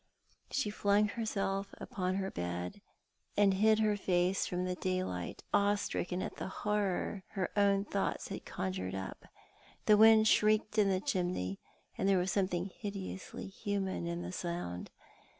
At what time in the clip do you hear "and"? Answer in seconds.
3.37-3.53, 11.99-12.09